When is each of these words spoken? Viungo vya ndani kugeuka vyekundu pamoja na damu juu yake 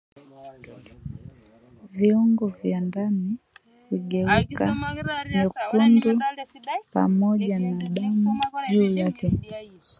Viungo 1.91 2.47
vya 2.47 2.79
ndani 2.81 3.37
kugeuka 3.89 4.41
vyekundu 4.41 6.23
pamoja 6.93 7.59
na 7.59 7.73
damu 7.89 8.25
juu 8.71 8.93
yake 8.95 9.31